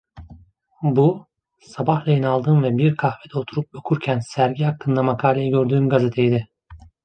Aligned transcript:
Bu, 0.83 1.27
sabahleyin 1.59 2.23
aldığım 2.23 2.63
ve 2.63 2.77
bir 2.77 2.95
kahvede 2.95 3.37
oturup 3.39 3.75
okurken 3.75 4.19
sergi 4.19 4.63
hakkındaki 4.63 5.05
makaleyi 5.05 5.49
gördüğüm 5.51 5.89
gazeteydi. 5.89 6.47